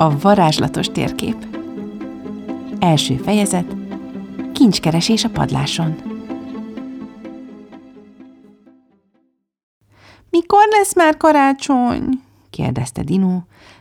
[0.00, 1.46] A varázslatos térkép
[2.78, 3.76] Első fejezet
[4.52, 5.96] Kincskeresés a padláson
[10.30, 12.22] Mikor lesz már karácsony?
[12.50, 13.40] kérdezte Dino,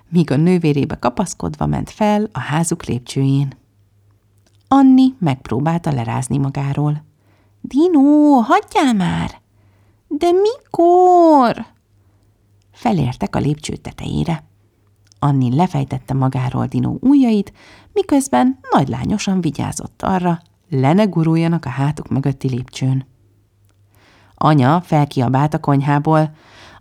[0.10, 3.54] míg a nővérébe kapaszkodva ment fel a házuk lépcsőjén.
[4.68, 7.04] Anni megpróbálta lerázni magáról.
[7.62, 9.42] Dino, hagyjál már!
[10.08, 11.66] De mikor?
[12.72, 14.49] Felértek a lépcső tetejére.
[15.20, 17.54] Anni lefejtette magáról Dino ujjait,
[17.94, 23.06] miközben nagylányosan vigyázott arra, le ne guruljanak a hátuk mögötti lépcsőn.
[24.36, 26.32] Anya felkiabált a konyhából.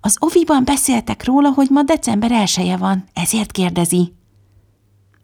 [0.00, 4.12] Az oviban beszéltek róla, hogy ma december elsője van, ezért kérdezi.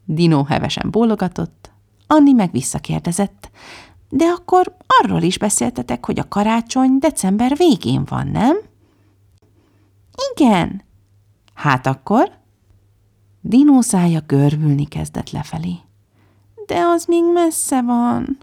[0.05, 1.73] Dino hevesen bólogatott,
[2.07, 3.51] Anni meg visszakérdezett.
[4.09, 8.57] De akkor arról is beszéltetek, hogy a karácsony december végén van, nem?
[10.35, 10.83] Igen.
[11.55, 12.33] Hát akkor?
[13.47, 15.77] Dino szája görbülni kezdett lefelé.
[16.67, 18.39] De az még messze van.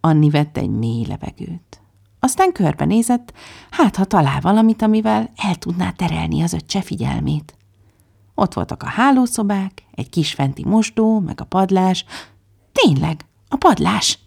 [0.00, 1.80] Anni vett egy mély levegőt.
[2.18, 3.32] Aztán körbenézett,
[3.70, 7.56] hát ha talál valamit, amivel el tudná terelni az öccse figyelmét.
[8.34, 12.04] Ott voltak a hálószobák, egy kis fenti mosdó, meg a padlás.
[12.72, 14.18] Tényleg, a padlás.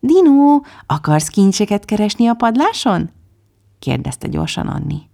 [0.00, 3.10] Dino, akarsz kincseket keresni a padláson?
[3.78, 5.08] kérdezte gyorsan Anni.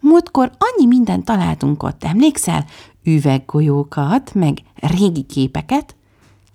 [0.00, 2.64] Múltkor annyi mindent találtunk ott, emlékszel?
[3.04, 5.96] Üveggolyókat, meg régi képeket.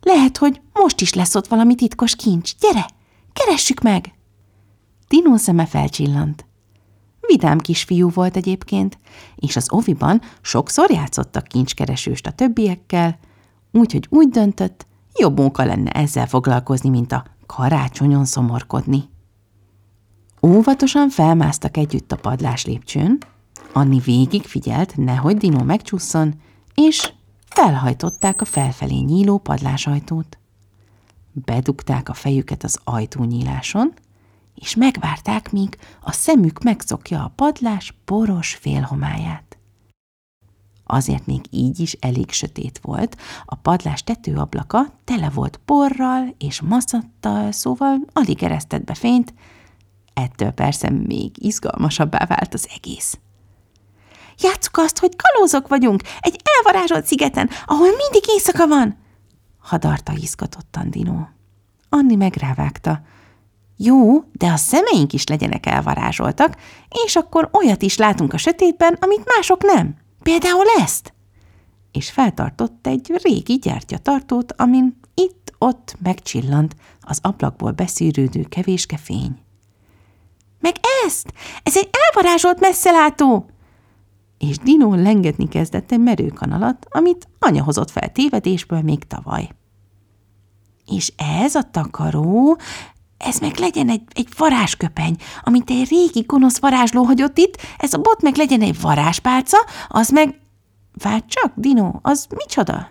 [0.02, 2.52] Lehet, hogy most is lesz ott valami titkos kincs.
[2.60, 2.86] Gyere,
[3.34, 4.14] keressük meg!
[5.08, 6.46] Dino szeme felcsillant.
[7.20, 8.98] Vidám kisfiú volt egyébként,
[9.36, 13.20] és az oviban sokszor játszottak kincskeresőst a többiekkel,
[13.72, 14.86] úgyhogy úgy döntött,
[15.20, 19.04] jobb munka lenne ezzel foglalkozni, mint a karácsonyon szomorkodni.
[20.42, 23.18] Óvatosan felmásztak együtt a padlás lépcsőn,
[23.78, 26.42] Anni végig figyelt, nehogy Dino megcsusszon,
[26.76, 27.14] és
[27.48, 30.38] felhajtották a felfelé nyíló padlásajtót.
[31.32, 33.94] Bedugták a fejüket az ajtónyíláson,
[34.56, 39.58] és megvárták, míg a szemük megszokja a padlás poros félhomáját.
[40.84, 47.52] Azért még így is elég sötét volt, a padlás tetőablaka tele volt porral és maszattal,
[47.52, 49.34] szóval alig eresztett be fényt,
[50.14, 53.20] ettől persze még izgalmasabbá vált az egész.
[54.38, 58.98] Játsszuk azt, hogy kalózok vagyunk, egy elvarázsolt szigeten, ahol mindig éjszaka van,
[59.66, 61.26] hadarta izgatottan Dino.
[61.90, 63.02] Anni megrávágta.
[63.78, 66.56] Jó, de a szemeink is legyenek elvarázsoltak,
[67.06, 69.96] és akkor olyat is látunk a sötétben, amit mások nem.
[70.24, 71.14] Például ezt.
[71.92, 79.40] És feltartott egy régi gyertyatartót, amin itt-ott megcsillant az ablakból beszűrődő kevéske fény.
[80.60, 80.76] Meg
[81.06, 81.34] ezt!
[81.64, 83.50] Ez egy elvarázsolt messzelátó!
[84.38, 89.50] És Dino lengetni kezdett egy merőkanalat, amit anya hozott fel tévedésből még tavaly.
[90.86, 92.58] És ez a takaró,
[93.18, 97.98] ez meg legyen egy, egy varázsköpeny, amit egy régi gonosz varázsló hagyott itt, ez a
[97.98, 99.58] bot meg legyen egy varázspálca,
[99.88, 100.40] az meg...
[101.04, 102.88] Várj csak, Dino, az micsoda?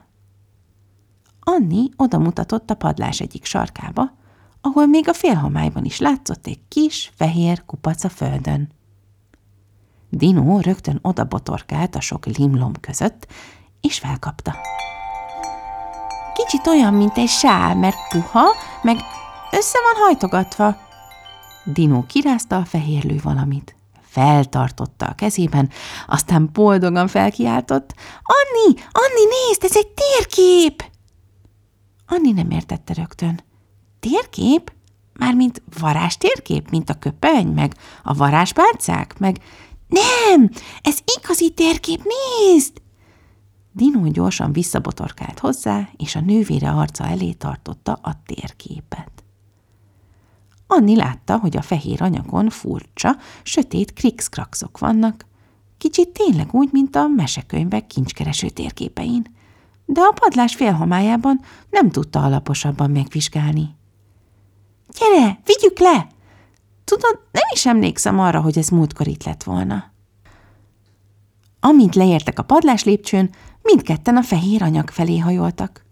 [1.41, 4.13] Anni oda mutatott a padlás egyik sarkába,
[4.61, 8.69] ahol még a félhomályban is látszott egy kis, fehér kupac a földön.
[10.15, 13.27] Dino rögtön oda botorkált a sok limlom között,
[13.81, 14.55] és felkapta.
[16.35, 18.45] Kicsit olyan, mint egy sál, mert puha,
[18.83, 18.97] meg
[19.51, 20.77] össze van hajtogatva.
[21.65, 23.77] Dino kirázta a fehérlő valamit.
[24.03, 25.71] Feltartotta a kezében,
[26.07, 27.95] aztán boldogan felkiáltott.
[28.23, 30.85] Anni, Anni, nézd, ez egy térkép!
[32.07, 33.41] Anni nem értette rögtön.
[34.01, 34.73] Térkép?
[35.19, 39.37] Mármint varázs térkép, mint a köpeny, meg a varázspálcák, meg
[40.01, 40.51] nem,
[40.83, 42.83] ez igazi térkép, nézd!
[43.73, 49.11] Dino gyorsan visszabotorkált hozzá, és a nővére arca elé tartotta a térképet.
[50.67, 55.27] Anni látta, hogy a fehér anyagon furcsa, sötét krikszkrakszok vannak,
[55.79, 59.35] kicsit tényleg úgy, mint a mesekönyvek kincskereső térképein,
[59.87, 61.41] de a padlás félhomájában
[61.71, 63.75] nem tudta alaposabban megvizsgálni.–
[64.99, 66.14] Gyere, vigyük le!
[66.85, 69.93] Tudod, nem is emlékszem arra, hogy ez múltkor itt lett volna.
[71.61, 73.31] Amint leértek a padlás lépcsőn,
[73.63, 75.85] mindketten a fehér anyag felé hajoltak.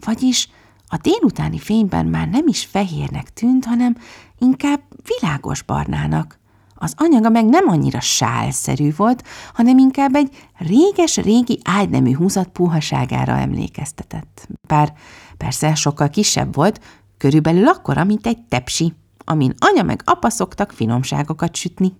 [0.00, 0.48] Vagyis
[0.88, 3.96] a délutáni fényben már nem is fehérnek tűnt, hanem
[4.38, 4.80] inkább
[5.18, 6.38] világos barnának.
[6.74, 9.22] Az anyaga meg nem annyira sálszerű volt,
[9.54, 14.48] hanem inkább egy réges-régi ágynemű húzat puhaságára emlékeztetett.
[14.68, 14.92] Bár
[15.36, 16.80] persze sokkal kisebb volt,
[17.18, 18.94] körülbelül akkora, mint egy tepsi
[19.24, 21.92] amin anya meg apa szoktak finomságokat sütni.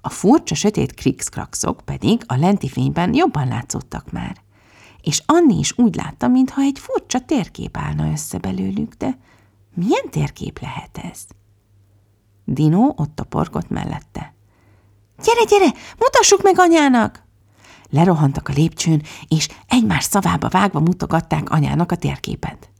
[0.00, 4.42] A furcsa sötét krikszkrakszok pedig a lenti fényben jobban látszottak már.
[5.04, 9.18] és Anni is úgy látta, mintha egy furcsa térkép állna össze belőlük, de
[9.74, 11.24] milyen térkép lehet ez?
[12.44, 14.34] Dino ott a porkot mellette.
[15.24, 17.22] Gyere, gyere, mutassuk meg anyának!
[17.90, 22.70] Lerohantak a lépcsőn, és egymás szavába vágva mutogatták anyának a térképet.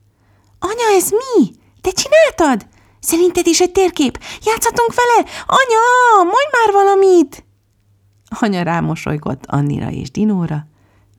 [0.58, 1.50] Anya, ez mi?
[1.81, 2.67] Te csináltad?
[3.04, 4.18] Szerinted is egy térkép?
[4.44, 5.28] Játszhatunk vele?
[5.46, 7.44] Anya, mondj már valamit!
[8.40, 10.66] Anya rámosolygott Annira és Dinóra,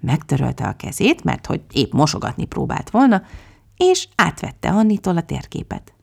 [0.02, 3.22] megtörölte a kezét, mert hogy épp mosogatni próbált volna,
[3.78, 5.94] és átvette Annitól a térképet.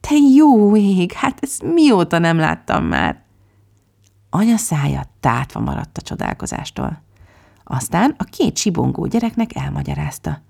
[0.00, 3.22] Te jó ég, hát ezt mióta nem láttam már.
[4.30, 7.02] Anya szája tátva maradt a csodálkozástól.
[7.64, 10.42] Aztán a két sibongó gyereknek elmagyarázta.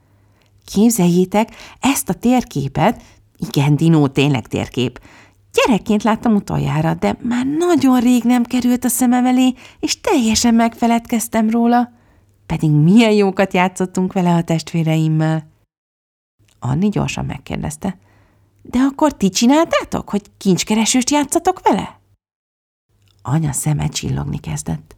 [0.64, 3.02] Képzeljétek, ezt a térképet,
[3.36, 5.00] igen, Dinó tényleg térkép,
[5.52, 11.50] gyerekként láttam utoljára, de már nagyon rég nem került a szemem elé, és teljesen megfeledkeztem
[11.50, 11.92] róla.
[12.46, 15.46] Pedig milyen jókat játszottunk vele a testvéreimmel.
[16.58, 17.98] Anni gyorsan megkérdezte.
[18.62, 22.00] De akkor ti csináltátok, hogy kincskeresőst játszatok vele?
[23.22, 24.96] Anya szeme csillogni kezdett.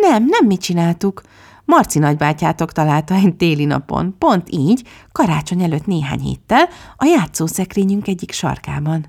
[0.00, 1.22] Nem, nem mi csináltuk.
[1.64, 8.32] Marci nagybátyátok találta egy téli napon, pont így, karácsony előtt néhány héttel, a játszószekrényünk egyik
[8.32, 9.06] sarkában.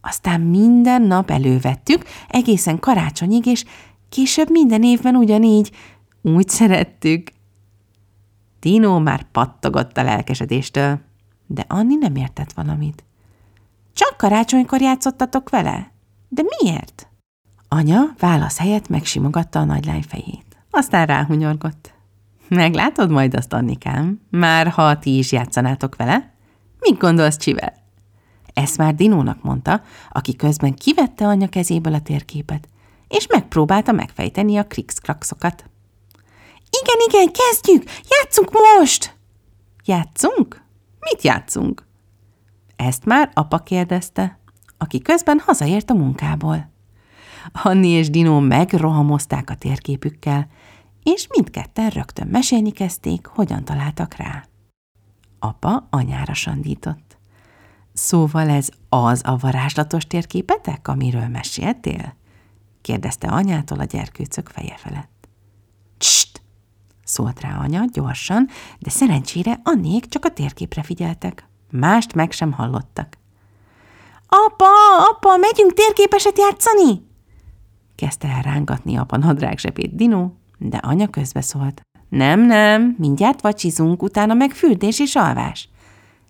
[0.00, 3.64] Aztán minden nap elővettük, egészen karácsonyig, és
[4.08, 5.70] később minden évben ugyanígy.
[6.22, 7.32] Úgy szerettük.
[8.60, 11.00] Tino már pattogott a lelkesedéstől,
[11.46, 13.04] de Anni nem értett valamit.
[13.92, 15.92] Csak karácsonykor játszottatok vele?
[16.28, 17.09] De miért?
[17.72, 20.56] Anya válasz helyett megsimogatta a nagylány fejét.
[20.70, 21.94] Aztán ráhunyorgott.
[22.48, 26.34] Meglátod majd azt, Annikám, már ha ti is játszanátok vele?
[26.78, 27.72] Mit gondolsz, Csivel?
[28.54, 32.68] Ezt már Dinónak mondta, aki közben kivette anya kezéből a térképet,
[33.08, 35.64] és megpróbálta megfejteni a krikszkrakszokat.
[36.82, 37.90] Igen, igen, kezdjük!
[38.08, 39.16] Játszunk most!
[39.84, 40.62] Játszunk?
[41.00, 41.86] Mit játszunk?
[42.76, 44.38] Ezt már apa kérdezte,
[44.78, 46.69] aki közben hazaért a munkából.
[47.52, 50.48] Anni és Dino megrohamozták a térképükkel,
[51.02, 54.44] és mindketten rögtön mesélni kezdték, hogyan találtak rá.
[55.38, 57.18] Apa anyára sandított.
[57.92, 62.16] Szóval ez az a varázslatos térképetek, amiről meséltél?
[62.80, 65.28] kérdezte anyától a gyerkőcök feje felett.
[65.98, 66.42] Cst!
[67.04, 68.48] szólt rá anya gyorsan,
[68.78, 71.48] de szerencsére Annék csak a térképre figyeltek.
[71.70, 73.18] Mást meg sem hallottak.
[74.26, 74.66] Apa,
[75.10, 77.09] apa, megyünk térképeset játszani?
[78.00, 81.80] Kezdte el rángatni apa nadrágsebét Dino, de anya közbeszólt.
[82.08, 85.68] Nem, nem, mindjárt vacsizunk, utána meg fürdés és alvás.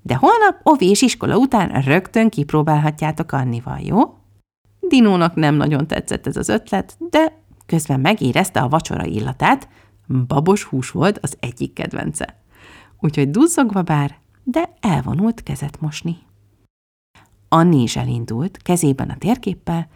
[0.03, 4.15] De holnap ovi és iskola után rögtön kipróbálhatjátok Annival, jó?
[4.81, 9.69] Dinónak nem nagyon tetszett ez az ötlet, de közben megérezte a vacsora illatát,
[10.27, 12.43] babos hús volt az egyik kedvence.
[13.01, 16.17] Úgyhogy duzzogva bár, de elvonult kezet mosni.
[17.49, 19.89] Anni is elindult, kezében a térképpel,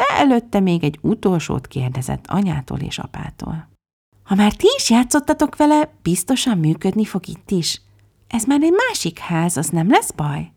[0.00, 3.68] de előtte még egy utolsót kérdezett anyától és apától.
[4.22, 7.80] Ha már ti is játszottatok vele, biztosan működni fog itt is.
[8.26, 10.52] Ez már egy másik ház, az nem lesz baj?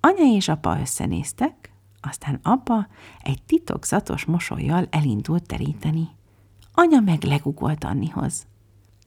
[0.00, 2.86] Anya és apa összenéztek, aztán apa
[3.22, 6.08] egy titokzatos mosolyjal elindult teríteni.
[6.72, 8.46] Anya meg legugolt Annihoz.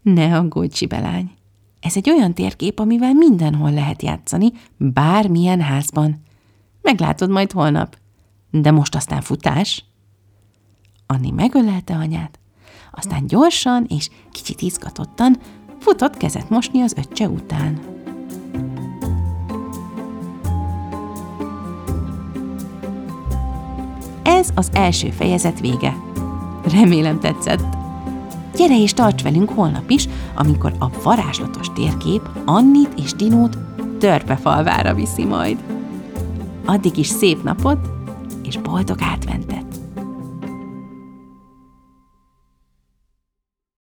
[0.01, 1.31] Ne aggódj, Csibelány!
[1.79, 6.21] Ez egy olyan térkép, amivel mindenhol lehet játszani, bármilyen házban.
[6.81, 7.97] Meglátod majd holnap.
[8.61, 9.85] De most aztán futás.
[11.05, 12.39] Anni megölelte anyát,
[12.91, 15.37] aztán gyorsan és kicsit izgatottan
[15.79, 17.79] futott kezet mosni az öccse után.
[24.23, 25.95] Ez az első fejezet vége.
[26.71, 27.75] Remélem tetszett.
[28.55, 33.57] Gyere és tarts velünk holnap is, amikor a varázslatos térkép Annit és Dinót
[33.99, 35.63] törpefalvára viszi majd.
[36.65, 37.96] Addig is szép napot,
[38.47, 39.56] és boldog átventet!